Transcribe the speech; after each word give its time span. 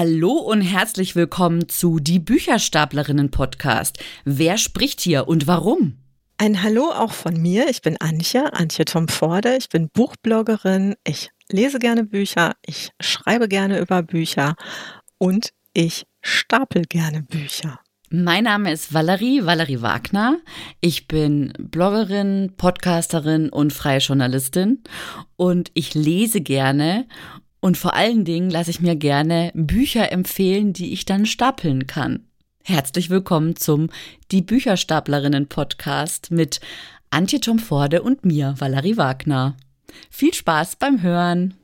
Hallo 0.00 0.34
und 0.34 0.60
herzlich 0.60 1.16
willkommen 1.16 1.68
zu 1.68 1.98
Die 1.98 2.20
Bücherstaplerinnen 2.20 3.32
Podcast. 3.32 3.98
Wer 4.24 4.56
spricht 4.56 5.00
hier 5.00 5.26
und 5.26 5.48
warum? 5.48 5.98
Ein 6.36 6.62
Hallo 6.62 6.92
auch 6.92 7.10
von 7.10 7.34
mir. 7.42 7.68
Ich 7.68 7.82
bin 7.82 7.96
Antje, 7.96 8.52
Antje 8.52 8.84
Tom 8.84 9.08
Forde. 9.08 9.56
Ich 9.56 9.68
bin 9.70 9.88
Buchbloggerin. 9.92 10.94
Ich 11.02 11.30
lese 11.50 11.80
gerne 11.80 12.04
Bücher. 12.04 12.54
Ich 12.64 12.92
schreibe 13.00 13.48
gerne 13.48 13.80
über 13.80 14.04
Bücher 14.04 14.54
und 15.18 15.50
ich 15.72 16.06
stapel 16.22 16.82
gerne 16.82 17.24
Bücher. 17.24 17.80
Mein 18.10 18.44
Name 18.44 18.72
ist 18.72 18.94
Valerie, 18.94 19.44
Valerie 19.44 19.82
Wagner. 19.82 20.38
Ich 20.80 21.08
bin 21.08 21.52
Bloggerin, 21.58 22.54
Podcasterin 22.56 23.50
und 23.50 23.72
freie 23.72 23.98
Journalistin 23.98 24.82
und 25.36 25.72
ich 25.74 25.94
lese 25.94 26.40
gerne 26.40 27.08
und 27.60 27.76
vor 27.76 27.94
allen 27.94 28.24
Dingen 28.24 28.50
lasse 28.50 28.70
ich 28.70 28.80
mir 28.80 28.96
gerne 28.96 29.50
Bücher 29.54 30.12
empfehlen, 30.12 30.72
die 30.72 30.92
ich 30.92 31.04
dann 31.04 31.26
stapeln 31.26 31.86
kann. 31.86 32.24
Herzlich 32.64 33.10
willkommen 33.10 33.56
zum 33.56 33.88
Die 34.30 34.42
Bücherstaplerinnen 34.42 35.48
Podcast 35.48 36.30
mit 36.30 36.60
Antje 37.10 37.40
Tom 37.40 37.58
Forde 37.58 38.02
und 38.02 38.24
mir, 38.24 38.54
Valerie 38.58 38.96
Wagner. 38.96 39.56
Viel 40.10 40.34
Spaß 40.34 40.76
beim 40.76 41.02
Hören! 41.02 41.54